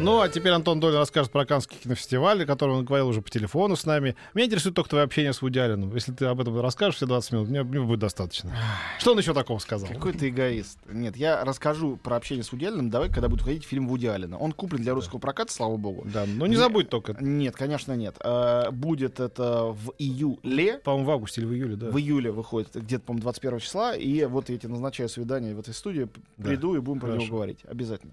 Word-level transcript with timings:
Ну, 0.00 0.20
а 0.20 0.28
теперь 0.28 0.52
Антон 0.52 0.78
Долин 0.78 0.96
расскажет 0.98 1.32
про 1.32 1.44
Каннский 1.44 1.76
кинофестиваль, 1.76 2.44
о 2.44 2.46
котором 2.46 2.76
он 2.76 2.84
говорил 2.84 3.08
уже 3.08 3.20
по 3.20 3.30
телефону 3.30 3.74
с 3.74 3.84
нами. 3.84 4.14
Меня 4.32 4.46
интересует 4.46 4.76
только 4.76 4.90
твое 4.90 5.04
общение 5.04 5.32
с 5.32 5.42
Вуди 5.42 5.58
Алленом. 5.58 5.92
Если 5.92 6.12
ты 6.12 6.26
об 6.26 6.40
этом 6.40 6.58
расскажешь 6.60 6.96
все 6.96 7.06
20 7.06 7.32
минут, 7.32 7.48
мне, 7.48 7.64
мне 7.64 7.80
будет 7.80 7.98
достаточно. 7.98 8.54
Что 9.00 9.12
он 9.12 9.18
еще 9.18 9.34
такого 9.34 9.58
сказал? 9.58 9.88
Какой 9.88 10.12
ты 10.12 10.28
эгоист. 10.28 10.78
Нет, 10.88 11.16
я 11.16 11.44
расскажу 11.44 11.96
про 11.96 12.14
общение 12.16 12.44
с 12.44 12.52
Вуди 12.52 12.66
Алленом. 12.66 12.90
Давай, 12.90 13.08
когда 13.10 13.28
будет 13.28 13.42
ходить 13.42 13.64
фильм 13.64 13.88
Вуди 13.88 14.06
Аллена. 14.06 14.38
Он 14.38 14.52
куплен 14.52 14.82
для 14.82 14.94
русского 14.94 15.18
проката, 15.18 15.52
слава 15.52 15.76
богу. 15.76 16.06
Да, 16.06 16.26
но 16.26 16.46
не 16.46 16.54
забудь 16.54 16.88
только. 16.88 17.16
Нет, 17.20 17.56
конечно, 17.56 17.92
нет. 17.94 18.14
А, 18.20 18.70
Будет 18.70 19.18
это 19.18 19.64
в 19.64 19.92
июле. 19.98 20.78
По-моему, 20.78 21.06
в 21.06 21.10
августе 21.10 21.40
или 21.40 21.48
в 21.48 21.54
июле, 21.54 21.74
да. 21.74 21.90
В 21.90 21.98
июле 21.98 22.30
выходит, 22.30 22.70
где-то, 22.74 23.02
по-моему, 23.04 23.22
21 23.22 23.58
числа. 23.58 23.96
И 23.96 24.24
вот 24.26 24.48
я 24.48 24.58
тебе 24.58 24.68
назначаю 24.70 25.08
свидание 25.08 25.56
в 25.56 25.58
этой 25.58 25.74
студии. 25.74 26.08
Да, 26.36 26.48
Приду 26.50 26.76
и 26.76 26.78
будем 26.78 27.00
про 27.00 27.08
него 27.08 27.16
хорошо. 27.18 27.34
говорить. 27.34 27.58
Обязательно. 27.68 28.12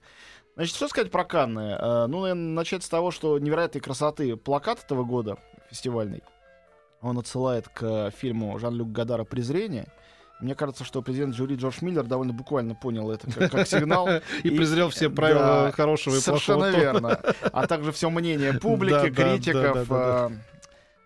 Значит, 0.55 0.75
что 0.75 0.87
сказать 0.87 1.11
про 1.11 1.25
Канны? 1.25 1.75
А, 1.77 2.07
Ну, 2.07 2.21
наверное, 2.21 2.53
начать 2.53 2.83
с 2.83 2.89
того, 2.89 3.11
что 3.11 3.37
невероятной 3.39 3.81
красоты 3.81 4.35
плакат 4.35 4.83
этого 4.83 5.03
года 5.03 5.37
фестивальный. 5.69 6.23
Он 7.01 7.19
отсылает 7.19 7.67
к 7.69 8.11
фильму 8.17 8.57
Жан-Люк 8.57 8.91
Гадара 8.91 9.23
«Презрение». 9.25 9.87
Мне 10.41 10.53
кажется, 10.53 10.83
что 10.83 11.01
президент 11.01 11.33
жюри 11.33 11.55
Джордж 11.55 11.77
Миллер 11.79 12.03
довольно 12.03 12.33
буквально 12.33 12.75
понял 12.75 13.09
это 13.09 13.31
как, 13.31 13.51
как 13.51 13.67
сигнал. 13.67 14.09
И 14.43 14.49
презрел 14.49 14.89
все 14.89 15.09
правила 15.09 15.65
да, 15.65 15.71
хорошего 15.71 16.15
и 16.15 16.19
Совершенно 16.19 16.71
плохого 16.71 16.71
тона. 16.73 16.81
верно. 16.81 17.19
А 17.53 17.67
также 17.67 17.91
все 17.93 18.09
мнение 18.09 18.53
публики, 18.59 19.11
критиков. 19.11 20.31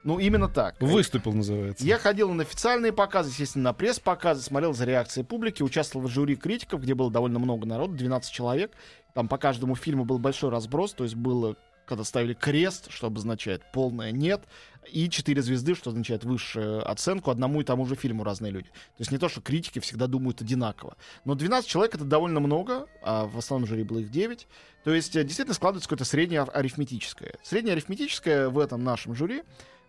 Ну, 0.03 0.17
именно 0.17 0.47
так. 0.47 0.81
Выступил, 0.81 1.33
называется. 1.33 1.85
Я 1.85 1.97
ходил 1.97 2.31
на 2.33 2.43
официальные 2.43 2.93
показы, 2.93 3.29
естественно, 3.29 3.65
на 3.65 3.73
пресс-показы, 3.73 4.41
смотрел 4.41 4.73
за 4.73 4.85
реакцией 4.85 5.25
публики, 5.25 5.61
участвовал 5.61 6.07
в 6.07 6.09
жюри 6.11 6.35
критиков, 6.35 6.81
где 6.81 6.93
было 6.95 7.11
довольно 7.11 7.39
много 7.39 7.65
народу, 7.67 7.95
12 7.95 8.31
человек. 8.31 8.71
Там 9.13 9.27
по 9.27 9.37
каждому 9.37 9.75
фильму 9.75 10.05
был 10.05 10.17
большой 10.17 10.51
разброс, 10.51 10.93
то 10.93 11.03
есть 11.03 11.15
было, 11.15 11.57
когда 11.85 12.03
ставили 12.05 12.33
крест, 12.33 12.89
что 12.89 13.07
обозначает 13.07 13.61
полное 13.73 14.11
нет, 14.11 14.41
и 14.89 15.09
4 15.09 15.41
звезды, 15.41 15.75
что 15.75 15.89
означает 15.89 16.23
высшую 16.23 16.89
оценку 16.89 17.29
одному 17.29 17.59
и 17.59 17.63
тому 17.65 17.85
же 17.85 17.95
фильму 17.95 18.23
разные 18.23 18.51
люди. 18.51 18.67
То 18.67 18.99
есть 18.99 19.11
не 19.11 19.17
то, 19.17 19.27
что 19.27 19.41
критики 19.41 19.79
всегда 19.79 20.07
думают 20.07 20.41
одинаково. 20.41 20.95
Но 21.25 21.35
12 21.35 21.69
человек 21.69 21.95
это 21.95 22.05
довольно 22.05 22.39
много, 22.39 22.87
а 23.03 23.25
в 23.25 23.37
основном 23.37 23.67
жюри 23.67 23.83
было 23.83 23.99
их 23.99 24.09
9. 24.09 24.47
То 24.85 24.93
есть 24.93 25.15
э, 25.15 25.23
действительно 25.23 25.53
складывается 25.53 25.89
какое-то 25.89 26.05
среднее 26.05 26.41
ар- 26.41 26.51
арифметическое. 26.53 27.33
Среднее 27.43 27.73
арифметическое 27.73 28.49
в 28.49 28.57
этом 28.57 28.83
нашем 28.83 29.13
жюри 29.13 29.43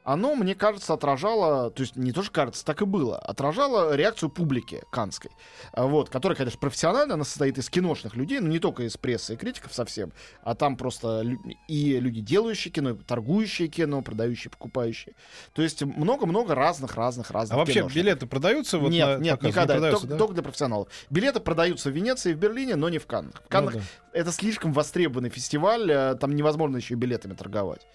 оно, 0.04 0.34
мне 0.34 0.54
кажется, 0.54 0.94
отражало, 0.94 1.70
то 1.70 1.82
есть 1.82 1.96
не 1.96 2.12
то, 2.12 2.22
что 2.22 2.32
кажется, 2.32 2.64
так 2.64 2.82
и 2.82 2.84
было, 2.84 3.18
отражало 3.18 3.94
реакцию 3.94 4.30
публики 4.30 4.82
канской, 4.90 5.30
а, 5.72 5.86
вот, 5.86 6.08
которая, 6.08 6.36
конечно, 6.36 6.58
профессионально, 6.58 7.14
она 7.14 7.24
состоит 7.24 7.58
из 7.58 7.68
киношных 7.68 8.16
людей, 8.16 8.40
но 8.40 8.48
не 8.48 8.58
только 8.58 8.84
из 8.84 8.96
прессы 8.96 9.34
и 9.34 9.36
критиков 9.36 9.74
совсем, 9.74 10.12
а 10.42 10.54
там 10.54 10.76
просто 10.76 11.24
и 11.68 12.00
люди, 12.00 12.20
делающие 12.20 12.72
кино, 12.72 12.94
торгующие 12.94 13.68
кино, 13.68 14.02
продающие, 14.02 14.50
покупающие. 14.50 15.14
То 15.52 15.62
есть 15.62 15.82
много-много 15.82 16.54
разных-разных-разных 16.54 17.54
А 17.54 17.58
вообще 17.58 17.80
киношек. 17.80 17.96
билеты 17.96 18.26
продаются? 18.26 18.78
Вот 18.78 18.90
нет, 18.90 19.18
на 19.18 19.22
нет, 19.22 19.38
показ? 19.38 19.42
Не 19.42 19.48
никогда. 19.50 19.74
продаются, 19.74 20.00
только, 20.00 20.12
да? 20.14 20.18
только 20.18 20.34
для 20.34 20.42
профессионалов. 20.42 20.88
Билеты 21.10 21.40
продаются 21.40 21.90
в 21.90 21.92
Венеции 21.92 22.30
и 22.30 22.34
в 22.34 22.38
Берлине, 22.38 22.76
но 22.76 22.88
не 22.88 22.98
в 22.98 23.06
Каннах. 23.06 23.42
В 23.44 23.48
Каннах 23.48 23.74
да. 23.74 23.80
это 24.12 24.32
слишком 24.32 24.72
востребованный 24.72 25.30
фестиваль, 25.30 25.90
э, 25.90 26.14
там 26.14 26.34
невозможно 26.34 26.76
еще 26.76 26.94
и 26.94 26.96
билетами 26.96 27.34
торговать. 27.34 27.86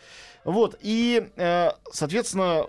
Вот, 0.45 0.77
и, 0.79 1.31
э, 1.35 1.71
соответственно, 1.91 2.67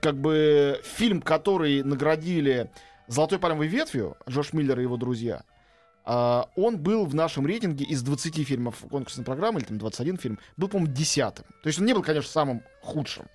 как 0.00 0.16
бы 0.16 0.80
фильм, 0.84 1.20
который 1.20 1.82
наградили 1.82 2.70
«Золотой 3.08 3.38
пальмовой 3.40 3.66
ветвью», 3.66 4.16
Джош 4.28 4.52
Миллер 4.52 4.78
и 4.78 4.82
его 4.82 4.96
друзья, 4.96 5.42
а, 6.04 6.48
он 6.54 6.78
был 6.78 7.06
в 7.06 7.14
нашем 7.14 7.46
рейтинге 7.46 7.84
из 7.84 8.02
20 8.02 8.46
фильмов 8.46 8.84
конкурсной 8.88 9.24
программы, 9.24 9.60
или 9.60 9.66
там 9.66 9.78
21 9.78 10.16
фильм, 10.16 10.38
был, 10.56 10.68
по-моему, 10.68 10.92
десятым. 10.92 11.44
То 11.62 11.66
есть 11.66 11.80
он 11.80 11.86
не 11.86 11.92
был, 11.92 12.02
конечно, 12.02 12.30
самым 12.30 12.62
худшим. 12.82 13.26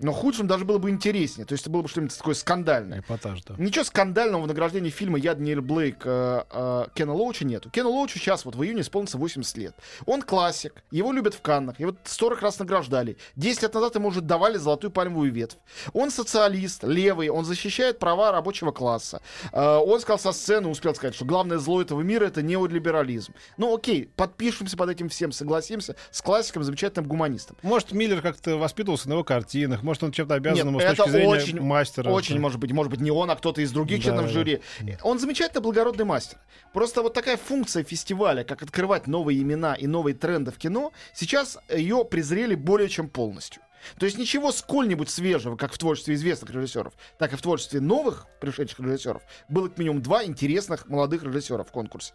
Но 0.00 0.12
худшим 0.12 0.46
даже 0.46 0.64
было 0.64 0.78
бы 0.78 0.90
интереснее. 0.90 1.46
То 1.46 1.52
есть 1.52 1.62
это 1.62 1.70
было 1.70 1.82
бы 1.82 1.88
что-нибудь 1.88 2.16
такое 2.16 2.34
скандальное. 2.34 3.00
Эпатаж, 3.00 3.42
да. 3.44 3.54
Ничего 3.58 3.84
скандального 3.84 4.42
в 4.42 4.46
награждении 4.46 4.90
фильма 4.90 5.18
«Я 5.18 5.34
Даниэль 5.34 5.60
Блейк» 5.60 6.02
э, 6.04 6.44
э, 6.50 6.86
Кена 6.94 7.14
Лоуча 7.14 7.44
нету. 7.44 7.70
Кену 7.70 7.90
Лоучу 7.90 8.18
сейчас 8.18 8.44
вот 8.44 8.54
в 8.54 8.62
июне 8.62 8.80
исполнится 8.80 9.18
80 9.18 9.56
лет. 9.58 9.74
Он 10.06 10.22
классик, 10.22 10.82
его 10.90 11.12
любят 11.12 11.34
в 11.34 11.42
Каннах, 11.42 11.78
его 11.78 11.94
40 12.04 12.40
раз 12.40 12.58
награждали. 12.58 13.18
10 13.36 13.62
лет 13.62 13.74
назад 13.74 13.94
ему 13.94 14.08
уже 14.08 14.20
давали 14.22 14.56
золотую 14.56 14.90
пальмовую 14.90 15.32
ветвь. 15.32 15.58
Он 15.92 16.10
социалист, 16.10 16.82
левый, 16.82 17.28
он 17.28 17.44
защищает 17.44 17.98
права 17.98 18.32
рабочего 18.32 18.72
класса. 18.72 19.20
Э, 19.52 19.76
он 19.76 20.00
сказал 20.00 20.18
со 20.18 20.32
сцены, 20.32 20.68
успел 20.68 20.94
сказать, 20.94 21.14
что 21.14 21.24
главное 21.24 21.58
зло 21.58 21.82
этого 21.82 22.00
мира— 22.00 22.24
это 22.26 22.42
неолиберализм. 22.42 23.34
Ну 23.58 23.74
окей, 23.74 24.10
подпишемся 24.16 24.76
под 24.76 24.90
этим 24.90 25.08
всем, 25.10 25.32
согласимся 25.32 25.96
с 26.10 26.22
классиком, 26.22 26.62
замечательным 26.62 27.08
гуманистом. 27.08 27.56
Может, 27.62 27.92
Миллер 27.92 28.22
как-то 28.22 28.56
воспитывался 28.56 29.08
на 29.08 29.14
его 29.14 29.24
картинах, 29.24 29.82
может, 29.90 30.04
он 30.04 30.12
чем-то 30.12 30.34
обязан 30.34 30.56
Нет, 30.56 30.66
ему 30.66 30.78
с 30.78 30.84
это 30.84 30.94
точки 30.94 31.10
зрения 31.10 31.28
очень, 31.28 31.60
мастера. 31.60 32.10
Очень 32.10 32.36
да. 32.36 32.42
может 32.42 32.60
быть, 32.60 32.70
может 32.70 32.90
быть, 32.90 33.00
не 33.00 33.10
он, 33.10 33.28
а 33.28 33.34
кто-то 33.34 33.60
из 33.60 33.72
других 33.72 33.98
Да, 33.98 34.04
членов 34.04 34.26
да. 34.26 34.28
жюри. 34.28 34.60
Он 35.02 35.18
замечательно 35.18 35.60
благородный 35.60 36.04
мастер. 36.04 36.38
Просто 36.72 37.02
вот 37.02 37.12
такая 37.12 37.36
функция 37.36 37.82
фестиваля, 37.82 38.44
как 38.44 38.62
открывать 38.62 39.08
новые 39.08 39.42
имена 39.42 39.74
и 39.74 39.88
новые 39.88 40.14
тренды 40.14 40.52
в 40.52 40.58
кино, 40.58 40.92
сейчас 41.12 41.58
ее 41.68 42.04
презрели 42.04 42.54
более 42.54 42.88
чем 42.88 43.08
полностью. 43.08 43.62
То 43.98 44.06
есть 44.06 44.18
ничего 44.18 44.52
сколь-нибудь 44.52 45.10
свежего, 45.10 45.56
как 45.56 45.72
в 45.72 45.78
творчестве 45.78 46.14
известных 46.14 46.50
режиссеров, 46.50 46.92
так 47.18 47.32
и 47.32 47.36
в 47.36 47.42
творчестве 47.42 47.80
новых 47.80 48.26
пришедших 48.40 48.78
режиссеров, 48.80 49.22
было 49.48 49.68
как 49.68 49.78
минимум 49.78 50.02
два 50.02 50.24
интересных 50.24 50.86
молодых 50.88 51.22
режиссера 51.24 51.64
в 51.64 51.72
конкурсе. 51.72 52.14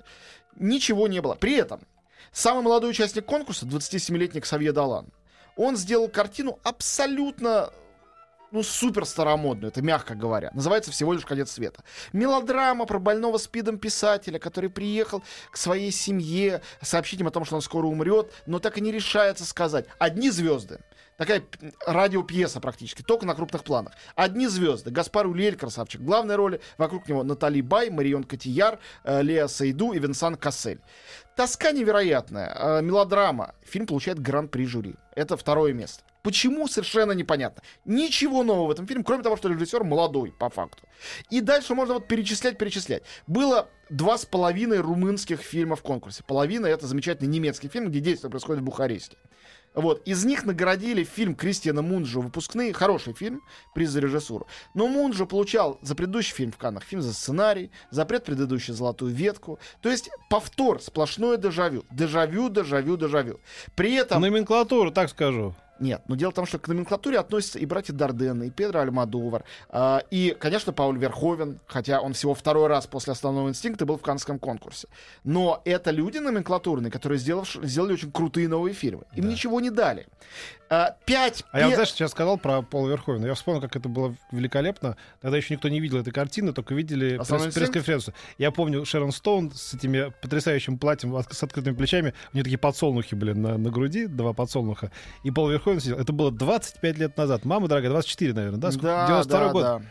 Ничего 0.56 1.08
не 1.08 1.22
было. 1.22 1.36
При 1.36 1.56
этом 1.56 1.82
самый 2.32 2.64
молодой 2.64 2.92
участник 2.92 3.26
конкурса, 3.26 3.66
27-летний 3.66 4.42
Ксавье 4.42 4.72
Далан, 4.72 5.08
он 5.56 5.78
сделал 5.78 6.10
картину 6.10 6.60
абсолютно 6.64 7.72
ну, 8.56 8.64
супер 8.64 9.06
старомодную, 9.06 9.70
это 9.70 9.82
мягко 9.82 10.16
говоря. 10.16 10.50
Называется 10.54 10.92
всего 10.92 11.12
лишь 11.14 11.26
«Конец 11.26 11.52
света». 11.52 11.84
Мелодрама 12.14 12.86
про 12.86 13.00
больного 13.00 13.38
спидом 13.38 13.78
писателя, 13.78 14.40
который 14.40 14.70
приехал 14.70 15.24
к 15.52 15.58
своей 15.58 15.92
семье 15.92 16.62
сообщить 16.82 17.20
им 17.20 17.28
о 17.28 17.32
том, 17.32 17.44
что 17.44 17.56
он 17.56 17.62
скоро 17.62 17.86
умрет, 17.86 18.32
но 18.46 18.60
так 18.60 18.78
и 18.78 18.82
не 18.82 18.94
решается 18.94 19.46
сказать. 19.46 19.88
Одни 20.00 20.30
звезды. 20.30 20.80
Такая 21.18 21.44
радиопьеса 21.86 22.60
практически, 22.62 23.02
только 23.02 23.26
на 23.26 23.36
крупных 23.36 23.64
планах. 23.64 23.94
Одни 24.16 24.48
звезды. 24.48 24.90
Гаспар 24.90 25.28
Улель, 25.28 25.56
красавчик. 25.56 26.02
Главные 26.02 26.38
роли 26.38 26.62
вокруг 26.78 27.08
него 27.10 27.24
Натали 27.24 27.62
Бай, 27.62 27.90
Марион 27.90 28.24
Котияр, 28.24 28.80
э, 29.04 29.22
Леа 29.22 29.48
Сайду 29.48 29.92
и 29.92 30.00
Винсан 30.00 30.36
Кассель. 30.36 30.82
Тоска 31.36 31.72
невероятная. 31.72 32.56
э, 32.58 32.82
мелодрама. 32.82 33.54
Фильм 33.64 33.86
получает 33.88 34.20
гран-при 34.20 34.66
жюри. 34.66 34.96
Это 35.16 35.36
второе 35.36 35.74
место. 35.74 36.04
Почему, 36.26 36.68
совершенно 36.68 37.12
непонятно. 37.12 37.62
Ничего 37.86 38.42
нового 38.42 38.66
в 38.66 38.72
этом 38.72 38.88
фильме, 38.88 39.04
кроме 39.04 39.22
того, 39.22 39.38
что 39.38 39.48
режиссер 39.48 39.84
молодой, 39.84 40.32
по 40.32 40.50
факту. 40.50 40.82
И 41.30 41.40
дальше 41.40 41.76
можно 41.76 41.94
вот 41.94 42.08
перечислять, 42.08 42.58
перечислять. 42.58 43.04
Было 43.28 43.70
два 43.92 44.18
с 44.18 44.26
половиной 44.26 44.80
румынских 44.80 45.40
фильма 45.42 45.76
в 45.76 45.84
конкурсе. 45.84 46.24
Половина— 46.26 46.66
это 46.66 46.88
замечательный 46.88 47.28
немецкий 47.28 47.68
фильм, 47.68 47.90
где 47.90 48.00
действие 48.00 48.32
происходит 48.32 48.64
в 48.64 48.66
Бухаресте. 48.66 49.18
Вот. 49.76 50.02
Из 50.08 50.26
них 50.26 50.46
наградили 50.46 51.04
фильм 51.04 51.36
Кристиана 51.36 51.84
Мунджо 51.84 52.22
«Выпускные». 52.22 52.74
Хороший 52.74 53.14
фильм, 53.14 53.44
приз 53.76 53.92
за 53.92 54.00
режиссуру. 54.00 54.48
Но 54.74 54.88
Мунджо 54.88 55.28
получал 55.28 55.78
за 55.84 55.94
предыдущий 55.94 56.34
фильм 56.34 56.52
в 56.52 56.58
Каннах, 56.58 56.86
фильм 56.86 57.04
за 57.04 57.14
сценарий, 57.14 57.70
за 57.92 58.04
предпредыдущий 58.06 58.74
«Золотую 58.74 59.14
ветку». 59.14 59.60
То 59.82 59.92
есть 59.92 60.10
повтор, 60.28 60.82
сплошное 60.82 61.38
дежавю. 61.38 61.86
Дежавю, 61.92 62.50
дежавю, 62.50 62.98
дежавю. 62.98 63.40
При 63.76 63.94
этом... 63.94 64.22
Номенклатура, 64.22 64.90
так 64.90 65.10
скажу. 65.12 65.54
Нет, 65.80 66.02
но 66.08 66.16
дело 66.16 66.32
в 66.32 66.34
том, 66.34 66.46
что 66.46 66.58
к 66.58 66.68
номенклатуре 66.68 67.20
относятся 67.20 67.60
и 67.60 67.66
братья 67.66 67.92
Дарден, 67.94 68.44
и 68.44 68.50
Педро 68.50 68.80
Альмадовар, 68.80 69.44
а, 69.70 70.04
и, 70.10 70.36
конечно, 70.40 70.72
Пауль 70.72 70.98
Верховен, 70.98 71.60
хотя 71.68 72.00
он 72.00 72.14
всего 72.14 72.34
второй 72.34 72.68
раз 72.68 72.88
после 72.88 73.12
«Основного 73.12 73.50
инстинкта» 73.50 73.86
был 73.86 73.98
в 73.98 74.02
Каннском 74.02 74.40
конкурсе. 74.40 74.88
Но 75.26 75.62
это 75.66 75.92
люди 75.92 76.20
номенклатурные, 76.20 76.92
которые 76.92 77.20
сделавши- 77.20 77.66
сделали 77.66 77.94
очень 77.94 78.12
крутые 78.12 78.48
новые 78.48 78.74
фильмы. 78.74 79.04
Им 79.16 79.28
ничего 79.28 79.60
не 79.60 79.70
дали. 79.70 80.08
А, 80.68 80.96
Пять... 81.06 81.44
А 81.52 81.60
я, 81.60 81.66
вот, 81.66 81.72
пе- 81.72 81.76
знаешь, 81.76 81.92
сейчас 81.92 82.12
сказал 82.12 82.38
про 82.40 82.62
Пола 82.64 82.90
Верховена. 82.90 83.28
Я 83.28 83.34
вспомнил, 83.36 83.62
как 83.62 83.76
это 83.76 83.88
было 83.88 84.16
великолепно. 84.32 84.98
Тогда 85.22 85.38
еще 85.38 85.54
никто 85.54 85.70
не 85.70 85.80
видел 85.80 86.00
этой 86.00 86.12
картины, 86.12 86.54
только 86.54 86.74
видели 86.74 87.18
«Основной 87.18 87.50
пресс- 87.50 87.52
инстинкт»? 87.52 87.72
пресс-конференцию. 87.74 88.16
Я 88.40 88.50
помню 88.52 88.84
Шерон 88.86 89.12
Стоун 89.12 89.52
с 89.52 89.74
этими 89.76 90.12
потрясающим 90.22 90.80
платьем, 90.80 91.16
с 91.30 91.44
открытыми 91.44 91.76
плечами. 91.76 92.14
У 92.34 92.38
нее 92.38 92.44
такие 92.44 92.58
подсолнухи 92.58 93.14
были 93.14 93.34
на, 93.34 93.58
на 93.58 93.70
груди, 93.70 94.08
два 94.08 94.34
подсолнуха. 94.34 94.92
И 95.24 95.30
Пол 95.32 95.50
Верховен 95.50 95.65
сидел. 95.80 95.98
Это 95.98 96.14
было 96.14 96.32
25 96.32 96.98
лет 96.98 97.18
назад. 97.18 97.46
Мама 97.46 97.68
дорогая, 97.68 97.92
24, 97.92 98.34
наверное, 98.34 98.60
да? 98.60 98.72
Сколько? 98.72 98.88
Да, 98.88 99.08
92 99.08 99.40
да, 99.40 99.52
год. 99.52 99.62
да. 99.64 99.82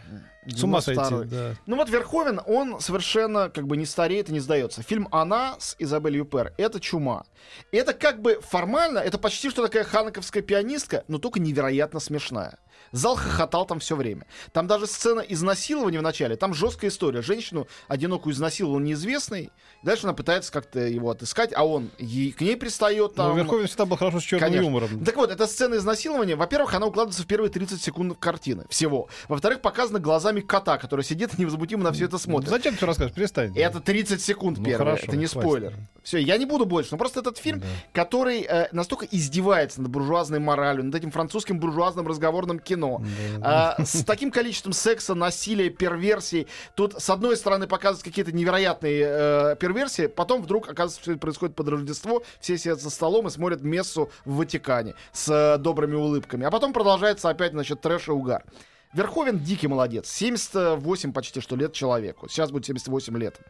С 0.46 0.62
ума 0.62 0.80
сойти, 0.80 1.00
92-й. 1.00 1.26
да. 1.28 1.54
Ну 1.66 1.76
вот 1.76 1.88
Верховен, 1.88 2.40
он 2.46 2.80
совершенно 2.80 3.48
как 3.50 3.66
бы 3.66 3.76
не 3.76 3.86
стареет 3.86 4.28
и 4.28 4.32
не 4.32 4.40
сдается. 4.40 4.82
Фильм 4.82 5.08
«Она» 5.10 5.56
с 5.58 5.76
Изабель 5.78 6.16
Юпер— 6.16 6.52
это 6.58 6.80
чума. 6.80 7.24
Это 7.72 7.92
как 7.94 8.20
бы 8.20 8.40
формально, 8.42 8.98
это 8.98 9.18
почти 9.18 9.50
что 9.50 9.62
такая 9.62 9.84
ханаковская 9.84 10.42
пианистка, 10.42 11.04
но 11.08 11.18
только 11.18 11.40
невероятно 11.40 12.00
смешная. 12.00 12.58
Зал 12.92 13.16
хохотал 13.16 13.66
там 13.66 13.80
все 13.80 13.96
время. 13.96 14.26
Там 14.52 14.66
даже 14.66 14.86
сцена 14.86 15.20
изнасилования 15.20 15.98
в 15.98 16.02
начале, 16.02 16.36
там 16.36 16.54
жесткая 16.54 16.90
история. 16.90 17.22
Женщину 17.22 17.66
одинокую 17.88 18.32
изнасиловал 18.34 18.78
неизвестный, 18.78 19.50
дальше 19.82 20.04
она 20.04 20.12
пытается 20.14 20.52
как-то 20.52 20.80
его 20.80 21.10
отыскать, 21.10 21.52
а 21.54 21.66
он 21.66 21.90
ей, 21.98 22.32
к 22.32 22.40
ней 22.40 22.56
пристает 22.56 23.16
Но 23.16 23.28
там. 23.28 23.36
Верховен 23.36 23.66
всегда 23.66 23.86
был 23.86 23.96
хорошо 23.96 24.20
с 24.20 24.22
черным 24.22 24.48
Конечно. 24.48 24.64
юмором. 24.64 25.04
Так 25.04 25.16
вот, 25.16 25.30
эта 25.30 25.46
сцена 25.46 25.74
изнасилования, 25.76 26.36
во-первых, 26.36 26.74
она 26.74 26.86
укладывается 26.86 27.22
в 27.22 27.26
первые 27.26 27.50
30 27.50 27.82
секунд 27.82 28.16
картины 28.18 28.64
всего. 28.68 29.08
Во-вторых, 29.28 29.60
показана 29.60 29.98
глазами 29.98 30.33
кота, 30.40 30.78
который 30.78 31.04
сидит 31.04 31.34
и 31.36 31.40
невозмутимо 31.42 31.82
на 31.84 31.92
все 31.92 32.06
это 32.06 32.18
смотрит. 32.18 32.50
Зачем 32.50 32.72
ты 32.72 32.78
все 32.78 32.86
расскажешь? 32.86 33.14
Перестань. 33.14 33.56
Это 33.58 33.80
30 33.80 34.20
секунд 34.22 34.58
Ну, 34.58 34.64
первое, 34.64 34.78
хорошо, 34.92 35.04
это 35.08 35.16
не 35.16 35.26
хватит. 35.26 35.48
спойлер. 35.48 35.74
Все, 36.02 36.18
я 36.18 36.36
не 36.36 36.44
буду 36.46 36.66
больше. 36.66 36.90
Но 36.92 36.98
просто 36.98 37.20
этот 37.20 37.38
фильм, 37.38 37.60
Да. 37.60 37.66
который 37.92 38.42
э, 38.42 38.68
настолько 38.72 39.06
издевается 39.10 39.80
над 39.80 39.90
буржуазной 39.90 40.38
моралью, 40.38 40.84
над 40.84 40.94
этим 40.94 41.10
французским 41.10 41.58
буржуазным 41.58 42.06
разговорным 42.06 42.58
кино, 42.58 43.02
а, 43.40 43.76
с 43.84 44.04
таким 44.04 44.30
количеством 44.30 44.72
секса, 44.72 45.14
насилия, 45.14 45.70
перверсий. 45.70 46.46
Тут, 46.74 46.94
с 47.00 47.08
одной 47.10 47.36
стороны, 47.36 47.66
показывают 47.66 48.04
какие-то 48.04 48.32
невероятные 48.32 49.04
э, 49.06 49.56
перверсии, 49.58 50.06
потом 50.06 50.42
вдруг, 50.42 50.68
оказывается, 50.68 51.00
что 51.00 51.12
это 51.12 51.20
происходит 51.20 51.54
под 51.56 51.68
Рождество, 51.68 52.22
все 52.40 52.58
сидят 52.58 52.80
за 52.80 52.90
столом 52.90 53.26
и 53.26 53.30
смотрят 53.30 53.62
мессу 53.62 54.10
в 54.24 54.36
Ватикане 54.36 54.94
с 55.12 55.28
э, 55.28 55.58
добрыми 55.58 55.94
улыбками. 55.94 56.44
А 56.44 56.50
потом 56.50 56.72
продолжается 56.72 57.28
опять, 57.30 57.52
значит, 57.52 57.80
трэш 57.80 58.08
и 58.08 58.10
угар. 58.10 58.44
Верховен 58.94 59.40
дикий 59.40 59.66
молодец. 59.66 60.08
78 60.08 61.12
почти 61.12 61.40
что 61.40 61.56
лет 61.56 61.72
человеку. 61.72 62.28
Сейчас 62.28 62.52
будет 62.52 62.64
78 62.66 63.18
лет. 63.18 63.40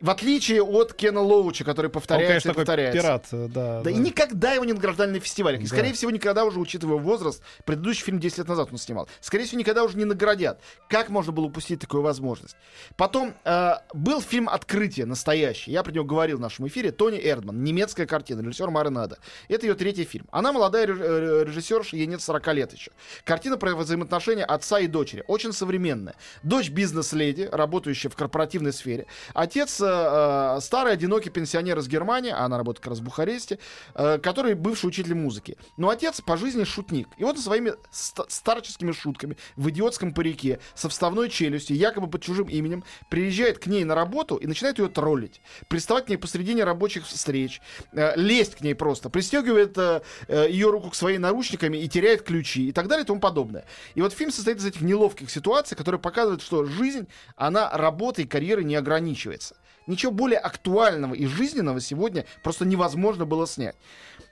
В 0.00 0.08
отличие 0.08 0.62
от 0.62 0.94
Кена 0.94 1.20
Лоуча, 1.20 1.62
который 1.62 1.86
Он, 1.86 1.92
повторяется 1.92 2.48
конечно, 2.48 2.50
и 2.50 2.54
повторяется. 2.54 3.00
пират, 3.02 3.26
э, 3.32 3.48
да. 3.48 3.80
Да, 3.82 3.90
и 3.90 3.94
никогда 3.96 4.52
его 4.52 4.64
не 4.64 4.72
награждали 4.72 5.10
на 5.10 5.20
фестивалях. 5.20 5.60
И, 5.60 5.64
Да. 5.64 5.68
скорее 5.68 5.92
всего, 5.92 6.10
никогда 6.10 6.44
уже, 6.46 6.58
учитывая 6.58 6.96
возраст, 6.98 7.42
предыдущий 7.66 8.04
фильм 8.04 8.18
10 8.18 8.38
лет 8.38 8.48
назад 8.48 8.68
он 8.72 8.78
снимал, 8.78 9.08
скорее 9.20 9.44
всего, 9.44 9.58
никогда 9.60 9.84
уже 9.84 9.98
не 9.98 10.06
наградят. 10.06 10.60
Как 10.88 11.10
можно 11.10 11.32
было 11.32 11.44
упустить 11.46 11.80
такую 11.80 12.02
возможность? 12.02 12.56
Потом 12.96 13.34
э, 13.44 13.72
был 13.92 14.22
фильм 14.22 14.48
«Открытие» 14.48 15.04
настоящий. 15.04 15.70
Я 15.70 15.82
про 15.82 15.92
него 15.92 16.04
говорил 16.06 16.38
в 16.38 16.40
нашем 16.40 16.66
эфире. 16.68 16.92
Тони 16.92 17.20
Эрдман. 17.22 17.62
Немецкая 17.62 18.06
картина. 18.06 18.40
Режиссер 18.40 18.70
Маринада. 18.70 19.18
Это 19.48 19.66
ее 19.66 19.74
третий 19.74 20.04
фильм. 20.04 20.26
Она 20.30 20.52
молодая 20.52 20.86
э, 20.86 21.44
режиссерша, 21.46 21.96
ей 21.96 22.06
нет 22.06 22.22
40 22.22 22.54
лет 22.54 22.72
еще. 22.72 22.90
Картина 23.24 23.58
про 23.58 23.74
взаимоотношения 23.74 24.44
отца 24.46 24.78
и 24.80 24.86
дочери. 24.86 25.24
Очень 25.26 25.52
современная. 25.52 26.14
Дочь 26.42 26.70
бизнес-леди, 26.70 27.48
работающая 27.52 28.08
в 28.08 28.16
корпоративной 28.16 28.72
сфере. 28.72 29.04
Отец 29.34 29.78
э, 29.90 30.56
э, 30.56 30.60
старый 30.60 30.92
одинокий 30.92 31.30
пенсионер 31.30 31.78
из 31.78 31.88
Германии, 31.88 32.30
а 32.30 32.44
она 32.44 32.58
работает 32.58 32.82
как 32.82 32.90
раз 32.90 32.98
в 33.00 33.02
Бухаресте, 33.02 33.58
э, 33.94 34.18
который 34.18 34.54
бывший 34.54 34.86
учитель 34.86 35.14
музыки. 35.14 35.56
Но 35.76 35.88
отец 35.88 36.20
по 36.20 36.36
жизни 36.36 36.64
шутник. 36.64 37.08
И 37.18 37.24
вот 37.24 37.36
он 37.36 37.42
своими 37.42 37.72
ста- 37.90 38.26
старческими 38.28 38.92
шутками 38.92 39.36
в 39.56 39.68
идиотском 39.70 40.14
парике 40.14 40.60
со 40.74 40.88
вставной 40.88 41.28
челюстью, 41.28 41.76
якобы 41.76 42.08
под 42.08 42.22
чужим 42.22 42.48
именем, 42.48 42.84
приезжает 43.08 43.58
к 43.58 43.66
ней 43.66 43.84
на 43.84 43.94
работу 43.94 44.36
и 44.36 44.46
начинает 44.46 44.78
ее 44.78 44.88
троллить. 44.88 45.40
Приставать 45.68 46.06
к 46.06 46.08
ней 46.08 46.16
посредине 46.16 46.64
рабочих 46.64 47.06
встреч, 47.06 47.60
э, 47.92 48.12
лезть 48.16 48.56
к 48.56 48.60
ней 48.60 48.74
просто, 48.74 49.10
пристегивает 49.10 49.76
э, 49.78 50.02
э, 50.28 50.50
ее 50.50 50.70
руку 50.70 50.90
к 50.90 50.94
своей 50.94 51.18
наручниками 51.18 51.76
и 51.78 51.88
теряет 51.88 52.22
ключи 52.22 52.68
и 52.68 52.72
так 52.72 52.88
далее 52.88 53.04
и 53.04 53.06
тому 53.06 53.20
подобное. 53.20 53.64
И 53.94 54.02
вот 54.02 54.12
фильм 54.12 54.30
состоит 54.30 54.58
из 54.58 54.66
этих 54.66 54.80
неловких 54.80 55.30
ситуаций, 55.30 55.76
которые 55.76 56.00
показывают, 56.00 56.42
что 56.42 56.64
жизнь, 56.64 57.08
она 57.36 57.70
работой 57.70 58.24
и 58.24 58.28
карьерой 58.28 58.64
не 58.64 58.76
ограничивается. 58.76 59.56
Ничего 59.90 60.12
более 60.12 60.38
актуального 60.38 61.14
и 61.14 61.26
жизненного 61.26 61.80
сегодня 61.80 62.24
просто 62.44 62.64
невозможно 62.64 63.26
было 63.26 63.46
снять. 63.46 63.74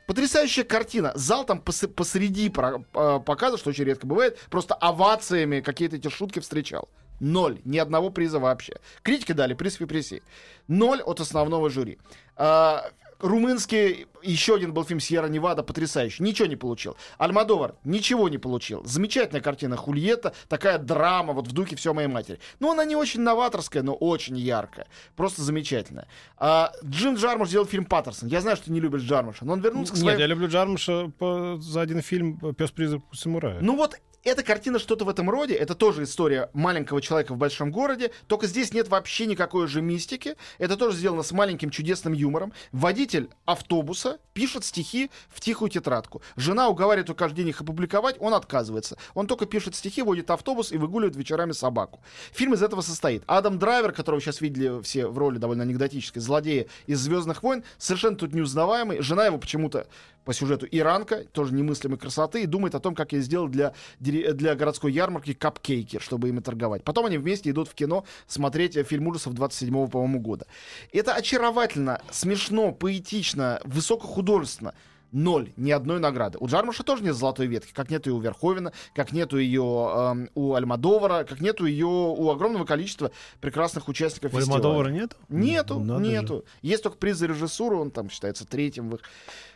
Потрясающая 0.07 0.63
картина. 0.63 1.11
Зал 1.17 1.45
там 1.45 1.59
пос- 1.59 1.89
посреди 1.89 2.47
э, 2.49 3.21
показа, 3.27 3.59
что 3.59 3.71
очень 3.71 3.85
редко 3.85 4.07
бывает, 4.07 4.39
просто 4.51 4.75
овациями 4.75 5.61
какие-то 5.61 5.97
эти 5.97 6.09
шутки 6.09 6.39
встречал. 6.39 6.89
Ноль. 7.19 7.61
Ни 7.65 7.79
одного 7.79 8.11
приза 8.11 8.39
вообще. 8.39 8.77
Критики 9.03 9.33
дали 9.33 9.55
приз 9.55 9.75
Фипреси. 9.75 10.23
Ноль 10.69 11.03
от 11.03 11.19
основного 11.19 11.71
жюри. 11.71 11.99
А, 12.37 12.91
румынский, 13.21 14.07
еще 14.23 14.55
один 14.55 14.73
был 14.73 14.85
фильм 14.85 15.01
«Сьерра 15.01 15.29
Невада», 15.29 15.63
потрясающий. 15.63 16.23
Ничего 16.23 16.47
не 16.47 16.57
получил. 16.57 16.97
Альмадовар 17.19 17.77
ничего 17.85 18.29
не 18.29 18.39
получил. 18.39 18.85
Замечательная 18.85 19.41
картина 19.41 19.77
«Хульетта», 19.77 20.35
такая 20.49 20.79
драма, 20.79 21.33
вот 21.33 21.47
в 21.47 21.53
духе 21.53 21.77
«Все 21.77 21.93
моей 21.95 22.09
матери». 22.09 22.39
Ну, 22.61 22.73
она 22.73 22.85
не 22.85 22.97
очень 22.97 23.21
новаторская, 23.21 23.83
но 23.83 23.95
очень 23.95 24.37
яркая. 24.37 24.87
Просто 25.17 25.43
замечательная. 25.43 26.09
А, 26.37 26.73
Джим 26.85 27.15
Джармуш 27.15 27.49
сделал 27.49 27.67
фильм 27.67 27.85
«Паттерсон». 27.85 28.29
Я 28.29 28.41
знаю, 28.41 28.57
что 28.57 28.67
ты 28.67 28.73
не 28.73 28.81
любишь 28.81 29.03
Джармуша, 29.03 29.45
но 29.45 29.53
он 29.55 29.61
вернулся 29.61 29.93
к 29.93 29.97
Нет, 29.97 30.03
своим... 30.03 30.19
я 30.19 30.27
люблю 30.27 30.49
Джармуша 30.49 31.11
по- 31.19 31.57
за 31.61 31.81
один 31.81 32.03
фильм 32.03 32.55
«Пес 32.55 32.71
призрак 32.71 33.03
самурая». 33.13 33.61
Ну 33.61 33.77
вот 33.77 33.97
эта 34.29 34.43
картина 34.43 34.79
что-то 34.79 35.05
в 35.05 35.09
этом 35.09 35.29
роде. 35.31 35.55
Это 35.55 35.75
тоже 35.75 36.05
история 36.05 36.51
маленького 36.53 37.01
человека 37.01 37.33
в 37.33 37.37
большом 37.37 37.71
городе. 37.71 38.11
Только 38.27 38.47
здесь 38.47 38.73
нет 38.73 38.89
вообще 38.89 39.27
никакой 39.27 39.67
же 39.67 39.83
мистики. 39.83 40.37
Это 40.59 40.77
тоже 40.77 40.97
сделано 40.97 41.23
с 41.23 41.33
маленьким 41.33 41.71
чудесным 41.71 42.13
юмором. 42.13 42.53
Водитель 42.73 43.31
автобуса 43.47 44.19
пишет 44.35 44.65
стихи 44.65 45.11
в 45.29 45.41
тихую 45.41 45.71
тетрадку. 45.71 46.23
Жена 46.37 46.69
уговаривает 46.69 47.09
его 47.09 47.17
каждый 47.17 47.39
день 47.39 47.49
их 47.49 47.61
опубликовать, 47.61 48.17
он 48.21 48.35
отказывается. 48.35 48.99
Он 49.15 49.27
только 49.27 49.47
пишет 49.47 49.75
стихи, 49.75 50.03
водит 50.03 50.31
автобус 50.31 50.73
и 50.73 50.77
выгуливает 50.77 51.17
вечерами 51.17 51.53
собаку. 51.53 52.01
Фильм 52.33 52.55
из 52.55 52.63
этого 52.63 52.83
состоит. 52.83 53.23
Адам 53.27 53.59
Драйвер, 53.59 53.93
которого 53.93 54.21
сейчас 54.21 54.41
видели 54.41 54.83
все 54.83 55.07
в 55.07 55.17
роли 55.17 55.39
довольно 55.39 55.63
анекдотической, 55.65 56.21
злодея 56.21 56.67
из 56.87 57.01
«Звездных 57.01 57.43
войн», 57.43 57.65
совершенно 57.79 58.17
тут 58.17 58.35
неузнаваемый. 58.35 59.01
Жена 59.01 59.27
его 59.27 59.39
почему-то 59.39 59.87
по 60.29 60.35
сюжету 60.35 60.67
иранка, 60.71 61.25
тоже 61.33 61.55
немыслимой 61.55 61.97
красоты, 61.97 62.43
и 62.43 62.47
думает 62.47 62.75
о 62.75 62.81
том, 62.81 62.95
как 62.95 63.13
ей 63.13 63.23
сделать 63.23 63.51
для, 63.51 63.73
для 63.99 64.55
городской 64.55 64.93
ярмарки 64.93 65.33
капкейки, 65.33 66.01
чтобы 66.01 66.29
ими 66.29 66.41
торговать. 66.41 66.85
Потом 66.85 67.07
они 67.07 67.17
вместе 67.17 67.49
идут 67.49 67.67
в 67.67 67.75
кино 67.75 68.05
смотреть 68.27 68.77
э, 68.77 68.85
фильм 68.85 69.07
ужасов 69.07 69.33
27-го, 69.33 69.87
по-моему, 69.87 70.21
года. 70.21 70.47
Это 70.93 71.15
очаровательно, 71.15 72.03
смешно, 72.11 72.73
поэтично, 72.73 73.59
высокохудожественно. 73.65 74.75
Ноль, 75.11 75.53
ни 75.57 75.71
одной 75.71 76.01
награды. 76.01 76.37
У 76.39 76.47
Джармуша 76.49 76.83
тоже 76.83 77.03
нет 77.03 77.15
золотой 77.15 77.47
ветки, 77.47 77.73
как 77.73 77.91
нету 77.91 78.11
и 78.11 78.13
у 78.13 78.21
Верховена, 78.21 78.73
как 78.95 79.13
нету 79.13 79.39
ее 79.39 79.63
эм, 79.63 80.31
у 80.35 80.55
Альмадовара, 80.55 81.25
как 81.25 81.41
нету 81.41 81.65
ее 81.65 81.87
у 81.87 82.29
огромного 82.31 82.65
количества 82.67 83.11
прекрасных 83.41 83.89
участников 83.89 84.35
У 84.35 84.37
фестиваля. 84.39 84.61
Альмадовара 84.61 84.89
нет? 84.91 85.17
Нету, 85.31 85.79
Надо 85.81 86.05
же. 86.05 86.11
нету. 86.11 86.45
Есть 86.61 86.83
только 86.83 86.99
приз 86.99 87.17
за 87.17 87.27
режиссуру, 87.27 87.81
он 87.81 87.91
там 87.91 88.11
считается 88.11 88.47
третьим 88.47 88.91
в 88.91 88.97
их. 88.97 89.01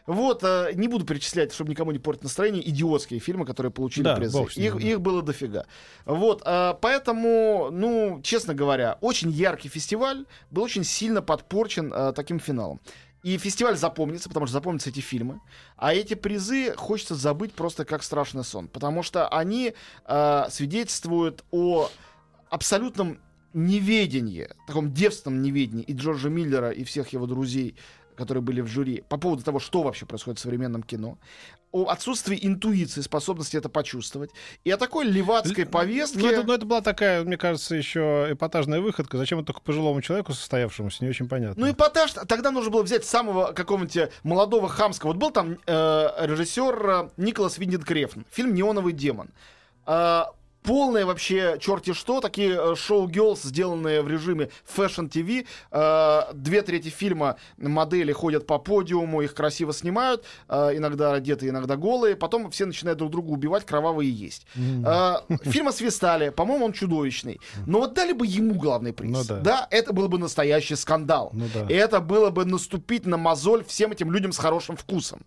Вот, 0.06 0.42
э, 0.42 0.72
не 0.74 0.88
буду 0.88 1.04
перечислять, 1.04 1.52
чтобы 1.52 1.70
никому 1.70 1.92
не 1.92 1.98
портить 1.98 2.24
настроение, 2.24 2.68
идиотские 2.68 3.20
фильмы, 3.20 3.44
которые 3.46 3.70
получили 3.70 4.04
Да, 4.04 4.16
призы. 4.16 4.36
бог 4.38 4.50
Их, 4.52 4.74
их 4.80 5.00
было 5.00 5.22
дофига. 5.22 5.66
Вот, 6.06 6.42
э, 6.44 6.74
поэтому, 6.80 7.68
ну, 7.70 8.20
честно 8.24 8.54
говоря, 8.54 8.98
очень 9.00 9.30
яркий 9.30 9.68
фестиваль 9.68 10.24
был 10.50 10.62
очень 10.62 10.82
сильно 10.84 11.22
подпорчен 11.22 11.92
э, 11.92 12.12
таким 12.14 12.40
финалом. 12.40 12.80
И 13.22 13.38
фестиваль 13.38 13.76
запомнится, 13.76 14.28
потому 14.28 14.46
что 14.46 14.54
запомнятся 14.54 14.90
эти 14.90 15.00
фильмы. 15.00 15.40
А 15.76 15.94
эти 15.94 16.14
призы 16.14 16.74
хочется 16.74 17.14
забыть 17.14 17.52
просто 17.52 17.84
как 17.84 18.02
страшный 18.02 18.44
сон. 18.44 18.66
Потому 18.66 19.02
что 19.02 19.28
они 19.28 19.74
э, 20.06 20.44
свидетельствуют 20.50 21.44
о 21.52 21.88
абсолютном 22.50 23.20
неведении, 23.54 24.48
таком 24.66 24.92
девственном 24.92 25.42
неведении 25.42 25.84
и 25.84 25.92
Джорджа 25.94 26.28
Миллера, 26.28 26.70
и 26.70 26.84
всех 26.84 27.12
его 27.12 27.26
друзей, 27.26 27.76
которые 28.16 28.42
были 28.42 28.60
в 28.60 28.66
жюри, 28.66 29.04
по 29.08 29.16
поводу 29.16 29.42
того, 29.42 29.58
что 29.58 29.82
вообще 29.82 30.06
происходит 30.06 30.38
в 30.38 30.42
современном 30.42 30.82
кино, 30.82 31.18
о 31.72 31.86
отсутствии 31.88 32.38
интуиции, 32.40 33.00
способности 33.00 33.56
это 33.56 33.68
почувствовать, 33.68 34.30
и 34.64 34.70
о 34.70 34.76
такой 34.76 35.06
левацкой 35.06 35.66
повестке... 35.66 36.18
Ну 36.18 36.28
это, 36.28 36.42
ну, 36.42 36.52
это 36.52 36.66
была 36.66 36.80
такая, 36.82 37.24
мне 37.24 37.36
кажется, 37.36 37.74
еще 37.74 38.28
эпатажная 38.30 38.80
выходка. 38.80 39.16
Зачем 39.16 39.38
это 39.38 39.48
только 39.48 39.62
пожилому 39.62 40.02
человеку 40.02 40.32
состоявшемуся, 40.34 41.02
не 41.02 41.10
очень 41.10 41.28
понятно. 41.28 41.64
Ну, 41.64 41.72
эпатаж, 41.72 42.12
тогда 42.28 42.50
нужно 42.50 42.70
было 42.70 42.82
взять 42.82 43.04
самого 43.04 43.52
какого-нибудь 43.52 43.96
э, 43.96 44.10
молодого 44.22 44.68
хамского. 44.68 45.10
Вот 45.10 45.16
был 45.16 45.30
там 45.30 45.58
э, 45.66 46.08
режиссер 46.26 46.88
э, 46.88 47.10
Николас 47.16 47.58
Виндит 47.58 47.84
Крефн, 47.84 48.22
фильм 48.30 48.54
«Неоновый 48.54 48.92
демон». 48.92 49.30
Э, 49.86 50.24
полное 50.62 51.04
вообще 51.06 51.56
черти 51.60 51.92
что, 51.92 52.20
такие 52.20 52.56
э, 52.58 52.74
шоу-гелс, 52.74 53.42
сделанные 53.42 54.02
в 54.02 54.08
режиме 54.08 54.50
Fashion 54.76 55.10
TV. 55.10 55.46
Э, 55.70 56.32
две 56.34 56.62
трети 56.62 56.88
фильма 56.88 57.36
модели 57.56 58.12
ходят 58.12 58.46
по 58.46 58.58
подиуму, 58.58 59.22
их 59.22 59.34
красиво 59.34 59.72
снимают, 59.72 60.24
э, 60.48 60.76
иногда 60.76 61.14
одеты, 61.14 61.48
иногда 61.48 61.76
голые. 61.76 62.16
Потом 62.16 62.50
все 62.50 62.66
начинают 62.66 62.98
друг 62.98 63.10
друга 63.10 63.30
убивать, 63.30 63.66
кровавые 63.66 64.10
есть. 64.10 64.46
Э, 64.56 65.16
фильм 65.42 65.68
освистали, 65.68 66.30
по-моему, 66.30 66.66
он 66.66 66.72
чудовищный. 66.72 67.40
Но 67.66 67.80
вот 67.80 67.94
дали 67.94 68.12
бы 68.12 68.26
ему 68.26 68.54
главный 68.54 68.92
приз. 68.92 69.10
Ну 69.10 69.24
да. 69.24 69.40
да, 69.40 69.68
это 69.70 69.92
был 69.92 70.08
бы 70.08 70.18
настоящий 70.18 70.76
скандал. 70.76 71.30
Ну 71.32 71.46
да. 71.52 71.66
И 71.68 71.74
это 71.74 72.00
было 72.00 72.30
бы 72.30 72.44
наступить 72.44 73.06
на 73.06 73.16
мозоль 73.16 73.64
всем 73.64 73.92
этим 73.92 74.12
людям 74.12 74.32
с 74.32 74.38
хорошим 74.38 74.76
вкусом. 74.76 75.20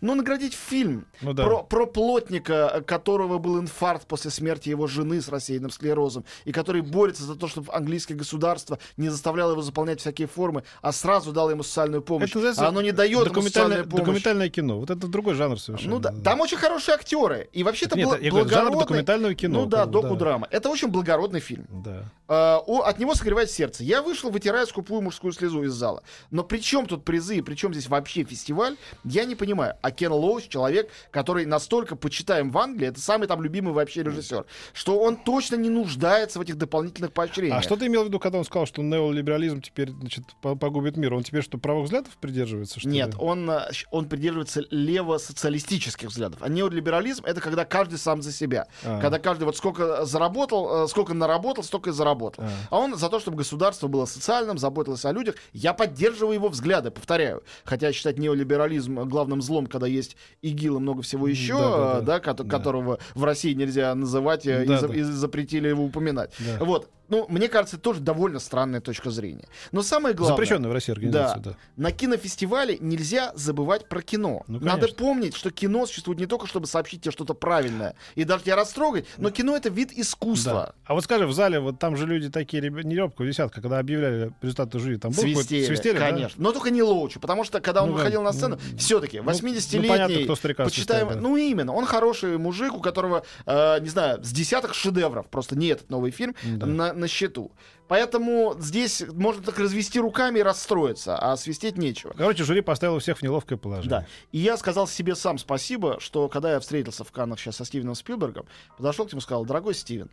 Но 0.00 0.14
наградить 0.14 0.54
фильм 0.54 1.06
Ну 1.22 1.32
да. 1.32 1.44
про, 1.44 1.62
про 1.62 1.86
плотника, 1.86 2.82
которого 2.86 3.38
был 3.38 3.58
инфаркт 3.60 4.06
после 4.06 4.30
смерти 4.30 4.68
его 4.68 4.79
его 4.80 4.86
жены 4.86 5.20
с 5.20 5.28
рассеянным 5.28 5.70
склерозом, 5.70 6.24
и 6.44 6.52
который 6.52 6.80
борется 6.80 7.24
за 7.24 7.36
то, 7.36 7.48
чтобы 7.48 7.72
английское 7.72 8.14
государство 8.14 8.78
не 8.96 9.08
заставляло 9.08 9.52
его 9.52 9.62
заполнять 9.62 10.00
всякие 10.00 10.26
формы, 10.26 10.64
а 10.82 10.92
сразу 10.92 11.32
дало 11.32 11.50
ему 11.50 11.62
социальную 11.62 12.02
помощь. 12.02 12.34
Это, 12.34 12.64
а 12.64 12.68
оно 12.68 12.80
не 12.80 12.92
дает 12.92 13.12
ему 13.12 13.24
документальное, 13.24 13.50
социальную 13.50 13.90
помощь. 13.90 14.04
документальное 14.06 14.48
кино. 14.48 14.80
Вот 14.80 14.90
это 14.90 15.06
другой 15.06 15.34
жанр 15.34 15.60
совершенно. 15.60 15.94
Ну 15.94 16.00
да, 16.00 16.14
там 16.24 16.40
очень 16.40 16.56
хорошие 16.56 16.94
актеры. 16.94 17.48
И 17.52 17.62
вообще 17.62 17.86
это 17.86 17.96
Нет, 17.96 18.06
бл- 18.06 18.10
говорю, 18.10 18.30
жанр 18.30 18.40
благородный... 18.40 18.80
документального 18.80 19.34
кино. 19.34 19.60
Ну 19.60 19.66
да, 19.66 19.86
доку-драма. 19.86 20.48
Это 20.50 20.70
очень 20.70 20.88
благородный 20.88 21.40
фильм. 21.40 21.66
Да. 21.70 22.10
О- 22.28 22.82
от 22.86 22.98
него 22.98 23.14
согревает 23.14 23.50
сердце. 23.50 23.84
Я 23.84 24.02
вышел, 24.02 24.30
вытирая 24.30 24.64
скупую 24.66 25.02
мужскую 25.02 25.32
слезу 25.32 25.62
из 25.64 25.72
зала. 25.72 26.02
Но 26.30 26.44
при 26.44 26.58
чем 26.58 26.86
тут 26.86 27.04
призы, 27.04 27.36
и 27.36 27.42
при 27.42 27.54
чем 27.54 27.74
здесь 27.74 27.88
вообще 27.88 28.24
фестиваль, 28.24 28.76
я 29.04 29.24
не 29.24 29.34
понимаю. 29.34 29.74
А 29.82 29.90
Кен 29.90 30.12
Лоуч 30.12 30.48
человек, 30.48 30.90
который 31.10 31.44
настолько 31.44 31.96
почитаем 31.96 32.50
в 32.50 32.58
Англии, 32.58 32.88
это 32.88 33.00
самый 33.00 33.26
там 33.26 33.42
любимый 33.42 33.72
вообще 33.72 34.02
режиссер, 34.02 34.46
что 34.72 34.98
он 35.00 35.16
точно 35.16 35.56
не 35.56 35.70
нуждается 35.70 36.38
в 36.38 36.42
этих 36.42 36.56
дополнительных 36.56 37.12
поощрениях. 37.12 37.58
А 37.58 37.62
что 37.62 37.76
ты 37.76 37.86
имел 37.86 38.02
в 38.04 38.06
виду, 38.06 38.18
когда 38.18 38.38
он 38.38 38.44
сказал, 38.44 38.66
что 38.66 38.82
неолиберализм 38.82 39.60
теперь 39.60 39.90
значит, 39.90 40.24
по- 40.42 40.54
погубит 40.56 40.96
мир? 40.96 41.14
Он 41.14 41.22
теперь 41.22 41.42
что, 41.42 41.58
правых 41.58 41.84
взглядов 41.84 42.16
придерживается? 42.20 42.80
Что 42.80 42.88
Нет, 42.88 43.10
ли? 43.10 43.14
он, 43.20 43.50
э, 43.50 43.70
он 43.90 44.08
придерживается 44.08 44.62
лево-социалистических 44.70 46.08
взглядов. 46.08 46.40
А 46.42 46.48
неолиберализм— 46.48 47.24
это 47.26 47.40
когда 47.40 47.64
каждый 47.64 47.98
сам 47.98 48.22
за 48.22 48.32
себя. 48.32 48.66
А. 48.84 49.00
Когда 49.00 49.18
каждый 49.18 49.44
вот 49.44 49.56
сколько 49.56 50.04
заработал, 50.04 50.84
э, 50.84 50.88
сколько 50.88 51.14
наработал, 51.14 51.62
столько 51.64 51.90
и 51.90 51.92
заработал. 51.92 52.44
А. 52.44 52.50
А 52.70 52.78
он 52.78 52.96
за 52.96 53.08
то, 53.08 53.20
чтобы 53.20 53.36
государство 53.38 53.88
было 53.88 54.06
социальным, 54.06 54.58
заботилось 54.58 55.04
о 55.04 55.12
людях. 55.12 55.36
Я 55.52 55.72
поддерживаю 55.74 56.34
его 56.34 56.48
взгляды, 56.48 56.90
повторяю. 56.90 57.42
Хотя 57.64 57.92
считать 57.92 58.18
неолиберализм 58.18 59.00
главным 59.08 59.42
злом, 59.42 59.66
когда 59.66 59.86
есть 59.86 60.16
ИГИЛ 60.42 60.76
и 60.76 60.80
много 60.80 61.02
всего 61.02 61.26
еще, 61.28 61.54
Да, 61.54 61.60
да, 61.60 61.76
э, 61.76 61.94
да. 61.94 62.00
да, 62.00 62.20
кото- 62.20 62.44
Да. 62.44 62.50
которого 62.58 62.98
в 63.14 63.24
России 63.24 63.52
нельзя 63.54 63.94
называть 63.94 64.46
э, 64.60 64.64
и, 64.64 64.68
Да, 64.68 64.78
за- 64.78 64.88
да. 64.88 64.94
и 64.94 65.02
запретили 65.02 65.68
его 65.68 65.84
упоминать. 65.84 66.32
Да. 66.38 66.64
Вот. 66.64 66.90
Ну, 67.08 67.26
мне 67.28 67.48
кажется, 67.48 67.74
это 67.74 67.82
тоже 67.82 67.98
довольно 67.98 68.38
странная 68.38 68.80
точка 68.80 69.10
зрения. 69.10 69.48
Но 69.72 69.82
самое 69.82 70.14
главное... 70.14 70.36
Запрещенная 70.36 70.70
в 70.70 70.72
России 70.72 70.92
организация, 70.92 71.42
да. 71.42 71.56
На 71.76 71.90
кинофестивале 71.90 72.78
нельзя 72.80 73.32
забывать 73.34 73.88
про 73.88 74.00
кино. 74.00 74.44
Ну, 74.46 74.60
Надо 74.60 74.86
помнить, 74.88 75.34
что 75.34 75.50
кино 75.50 75.86
существует 75.86 76.20
не 76.20 76.26
только, 76.26 76.46
чтобы 76.46 76.68
сообщить 76.68 77.02
тебе 77.02 77.10
что-то 77.10 77.34
правильное 77.34 77.96
и 78.14 78.22
даже 78.22 78.44
тебя 78.44 78.54
растрогать, 78.54 79.06
но 79.18 79.30
кино 79.30 79.56
это 79.56 79.70
вид 79.70 79.88
Да. 79.88 80.00
искусства. 80.00 80.74
А 80.84 80.94
вот 80.94 81.02
скажи, 81.02 81.26
в 81.26 81.32
зале, 81.32 81.58
вот 81.58 81.80
там 81.80 81.96
же 81.96 82.06
люди 82.06 82.30
такие, 82.30 82.62
не 82.70 82.96
робко 82.98 83.24
висят, 83.24 83.50
когда 83.52 83.80
объявляли 83.80 84.32
результаты 84.40 84.78
жюри, 84.78 84.96
там 84.98 85.10
был 85.10 85.20
Свистели, 85.20 85.64
свистели, 85.66 85.98
да? 85.98 86.10
конечно. 86.10 86.40
Но 86.40 86.52
только 86.52 86.70
не 86.70 86.82
Лоучу, 86.82 87.18
потому 87.18 87.42
что 87.42 87.60
когда 87.60 87.82
он 87.82 87.90
Ну, 87.90 87.96
выходил 87.96 88.22
на 88.22 88.30
ну, 88.30 88.38
сцену, 88.38 88.60
ну, 88.70 88.78
все-таки 88.78 89.18
ну, 89.20 89.28
80-летний, 89.28 89.80
ну, 89.80 89.88
понятно, 89.88 90.14
кто 90.24 90.34
почитаем, 90.36 90.70
свистает, 90.70 91.08
да. 91.08 91.16
ну 91.20 91.36
именно, 91.36 91.72
он 91.74 91.86
хороший 91.86 92.38
мужик, 92.38 92.72
у 92.72 92.80
которого, 92.80 93.24
э, 93.46 93.80
не 93.80 93.88
знаю, 93.88 94.22
с 94.22 94.30
десяток 94.50 94.74
шедевров, 94.74 95.28
просто 95.28 95.56
не 95.56 95.68
этот 95.68 95.90
новый 95.90 96.10
фильм, 96.10 96.34
Да. 96.44 96.66
на, 96.66 96.92
на 96.92 97.06
счету. 97.08 97.52
Поэтому 97.86 98.54
здесь 98.58 99.02
можно 99.12 99.42
так 99.42 99.58
развести 99.58 99.98
руками 100.00 100.40
и 100.40 100.42
расстроиться, 100.42 101.16
а 101.16 101.36
свистеть 101.36 101.76
нечего. 101.76 102.12
Короче, 102.16 102.44
жюри 102.44 102.60
поставило 102.60 102.98
всех 103.00 103.18
в 103.18 103.22
неловкое 103.22 103.58
положение. 103.58 103.90
Да. 103.90 104.06
И 104.32 104.38
я 104.38 104.56
сказал 104.56 104.86
себе 104.86 105.14
сам 105.14 105.38
спасибо, 105.38 105.98
что 106.00 106.28
когда 106.28 106.52
я 106.52 106.60
встретился 106.60 107.04
в 107.04 107.12
Каннах 107.12 107.38
сейчас 107.38 107.56
со 107.56 107.64
Стивеном 107.64 107.94
Спилбергом, 107.94 108.46
подошел 108.76 109.06
к 109.06 109.12
нему 109.12 109.20
и 109.20 109.22
сказал, 109.22 109.44
дорогой 109.44 109.74
Стивен, 109.74 110.10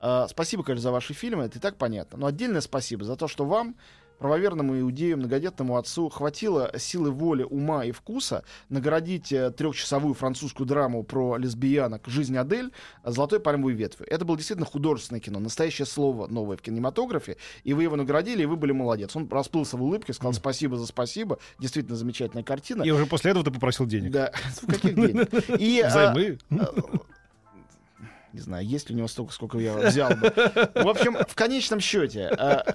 э, 0.00 0.26
спасибо, 0.28 0.62
конечно, 0.62 0.82
за 0.82 0.90
ваши 0.92 1.14
фильмы, 1.14 1.44
это 1.44 1.58
и 1.58 1.60
так 1.60 1.76
понятно, 1.76 2.18
но 2.18 2.26
отдельное 2.26 2.60
спасибо 2.60 3.04
за 3.04 3.16
то, 3.16 3.26
что 3.28 3.44
вам, 3.44 3.76
правоверному 4.18 4.78
иудею, 4.80 5.18
многодетному 5.18 5.76
отцу, 5.76 6.08
хватило 6.08 6.72
силы 6.78 7.10
воли, 7.10 7.42
ума 7.42 7.84
и 7.84 7.92
вкуса 7.92 8.44
наградить 8.68 9.32
э, 9.32 9.50
трехчасовую 9.50 10.14
французскую 10.14 10.66
драму 10.66 11.02
про 11.02 11.36
лесбиянок 11.36 12.06
«Жизнь 12.06 12.36
Адель» 12.36 12.72
золотой 13.04 13.40
пальмовой 13.40 13.74
ветвью. 13.74 14.06
Это 14.10 14.24
было 14.24 14.36
действительно 14.36 14.66
художественное 14.66 15.20
кино, 15.20 15.38
настоящее 15.38 15.86
слово 15.86 16.26
новое 16.26 16.56
в 16.56 16.62
кинематографе, 16.62 17.36
и 17.64 17.74
вы 17.74 17.84
его 17.84 17.96
наградили, 17.96 18.42
и 18.42 18.46
вы 18.46 18.56
были 18.56 18.72
молодец. 18.72 19.14
Он 19.16 19.28
расплылся 19.30 19.76
в 19.76 19.82
улыбке, 19.82 20.12
сказал 20.12 20.32
спасибо 20.32 20.76
за 20.76 20.86
спасибо, 20.86 21.38
действительно 21.58 21.96
замечательная 21.96 22.44
картина. 22.44 22.82
И 22.82 22.90
уже 22.90 23.06
после 23.06 23.30
этого 23.32 23.44
ты 23.44 23.50
попросил 23.50 23.86
денег. 23.86 24.10
Да, 24.10 24.32
каких 24.66 24.94
денег? 24.94 25.28
И, 25.60 25.80
а, 25.80 25.88
Взаймы. 25.88 26.38
а, 26.50 26.66
не 28.36 28.42
знаю, 28.42 28.66
есть 28.66 28.90
ли 28.90 28.94
у 28.94 28.98
него 28.98 29.08
столько, 29.08 29.32
сколько 29.32 29.58
я 29.58 29.74
взял 29.76 30.10
бы. 30.10 30.30
В 30.74 30.88
общем, 30.88 31.16
в 31.26 31.34
конечном 31.34 31.80
счете, 31.80 32.30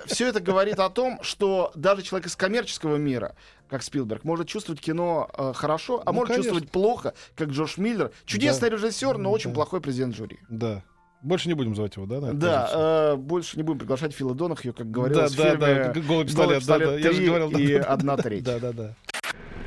все 0.08 0.28
это 0.28 0.40
говорит 0.40 0.80
о 0.80 0.90
том, 0.90 1.20
что 1.22 1.72
даже 1.76 2.02
человек 2.02 2.28
из 2.28 2.36
коммерческого 2.36 2.96
мира, 2.98 3.36
как 3.70 3.84
Спилберг, 3.84 4.24
может 4.24 4.48
чувствовать 4.48 4.82
кино 4.82 5.30
э, 5.38 5.54
хорошо, 5.56 6.02
а 6.04 6.12
Ну, 6.12 6.18
может 6.18 6.30
конечно. 6.34 6.52
чувствовать 6.52 6.72
плохо, 6.72 7.14
как 7.36 7.50
Джордж 7.50 7.76
Миллер. 7.78 8.12
Чудесный 8.26 8.70
режиссер, 8.70 9.18
но 9.18 9.32
очень 9.32 9.52
Да. 9.52 9.56
плохой 9.56 9.82
президент 9.82 10.16
жюри. 10.16 10.40
Да. 10.50 10.84
Больше 11.22 11.48
не 11.48 11.54
будем 11.54 11.76
звать 11.76 11.96
его, 11.96 12.08
да? 12.08 12.20
на 12.20 12.26
эту 12.28 12.38
Да, 12.38 12.70
э, 12.74 13.16
больше 13.18 13.56
не 13.56 13.64
будем 13.64 13.80
приглашать 13.80 14.14
Фила 14.14 14.34
Донахью, 14.34 14.74
как 14.74 14.88
да, 14.88 14.94
говорилось 14.94 15.32
в 15.32 15.38
да, 15.38 15.50
фильме 15.52 15.92
да, 15.94 16.02
голый 16.02 16.26
пистолет, 16.26 16.66
да, 16.66 16.80
да, 16.80 16.96
я 16.98 17.12
же 17.14 17.22
3» 17.22 17.26
говорил, 17.28 17.52
да, 17.52 17.60
и 17.60 17.78
да. 17.78 17.84
одна 17.86 18.18
треть. 18.18 18.44
Да, 18.52 18.60
да, 18.60 18.72
да. 18.74 18.96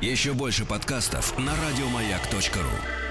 Еще 0.01 0.33
больше 0.33 0.65
подкастов 0.65 1.39
на 1.39 1.53
радиомаяк.ру. 1.55 3.04